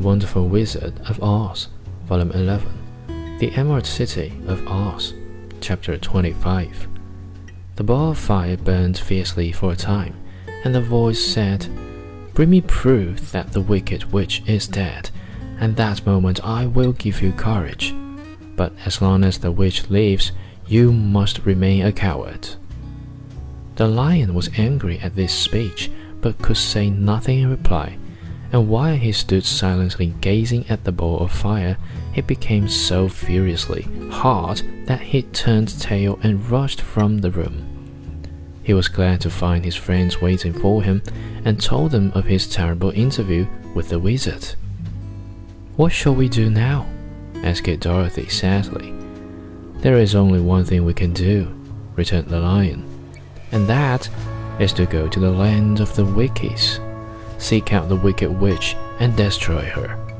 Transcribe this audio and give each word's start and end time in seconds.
Wonderful 0.00 0.48
Wizard 0.48 1.00
of 1.08 1.22
Oz, 1.22 1.68
Volume 2.04 2.30
11, 2.32 3.38
The 3.38 3.50
Emerald 3.52 3.84
City 3.84 4.32
of 4.46 4.66
Oz, 4.66 5.12
Chapter 5.60 5.98
25. 5.98 6.88
The 7.76 7.82
ball 7.82 8.12
of 8.12 8.18
fire 8.18 8.56
burned 8.56 8.98
fiercely 8.98 9.52
for 9.52 9.72
a 9.72 9.76
time, 9.76 10.14
and 10.64 10.74
the 10.74 10.80
voice 10.80 11.24
said, 11.24 11.66
Bring 12.34 12.50
me 12.50 12.60
proof 12.60 13.32
that 13.32 13.52
the 13.52 13.60
wicked 13.60 14.12
witch 14.12 14.42
is 14.46 14.66
dead, 14.66 15.10
and 15.58 15.76
that 15.76 16.06
moment 16.06 16.44
I 16.44 16.66
will 16.66 16.92
give 16.92 17.20
you 17.20 17.32
courage. 17.32 17.94
But 18.56 18.72
as 18.84 19.02
long 19.02 19.24
as 19.24 19.38
the 19.38 19.52
witch 19.52 19.90
lives, 19.90 20.32
you 20.66 20.92
must 20.92 21.44
remain 21.44 21.84
a 21.84 21.92
coward. 21.92 22.48
The 23.76 23.88
lion 23.88 24.34
was 24.34 24.50
angry 24.58 24.98
at 25.00 25.16
this 25.16 25.32
speech, 25.32 25.90
but 26.20 26.38
could 26.38 26.56
say 26.56 26.88
nothing 26.88 27.40
in 27.40 27.50
reply 27.50 27.98
and 28.52 28.68
while 28.68 28.94
he 28.94 29.10
stood 29.12 29.44
silently 29.44 30.14
gazing 30.20 30.66
at 30.68 30.84
the 30.84 30.92
ball 30.92 31.20
of 31.20 31.32
fire, 31.32 31.78
it 32.14 32.26
became 32.26 32.68
so 32.68 33.08
furiously 33.08 33.88
hot 34.10 34.62
that 34.84 35.00
he 35.00 35.22
turned 35.22 35.80
tail 35.80 36.18
and 36.22 36.50
rushed 36.50 36.82
from 36.82 37.18
the 37.18 37.30
room. 37.30 37.68
He 38.62 38.74
was 38.74 38.88
glad 38.88 39.22
to 39.22 39.30
find 39.30 39.64
his 39.64 39.74
friends 39.74 40.20
waiting 40.20 40.52
for 40.52 40.82
him 40.82 41.02
and 41.44 41.60
told 41.60 41.90
them 41.90 42.12
of 42.14 42.26
his 42.26 42.46
terrible 42.46 42.90
interview 42.90 43.46
with 43.74 43.88
the 43.88 43.98
wizard. 43.98 44.54
What 45.76 45.90
shall 45.90 46.14
we 46.14 46.28
do 46.28 46.50
now? 46.50 46.86
asked 47.42 47.80
Dorothy 47.80 48.28
sadly. 48.28 48.92
There 49.78 49.96
is 49.96 50.14
only 50.14 50.40
one 50.40 50.64
thing 50.64 50.84
we 50.84 50.94
can 50.94 51.12
do, 51.14 51.48
returned 51.96 52.28
the 52.28 52.38
lion, 52.38 52.84
and 53.50 53.66
that 53.66 54.08
is 54.60 54.74
to 54.74 54.84
go 54.84 55.08
to 55.08 55.18
the 55.18 55.30
land 55.30 55.80
of 55.80 55.96
the 55.96 56.04
Winkies 56.04 56.78
seek 57.42 57.72
out 57.72 57.88
the 57.88 57.96
wicked 57.96 58.30
witch 58.30 58.76
and 59.00 59.16
destroy 59.16 59.62
her. 59.62 60.11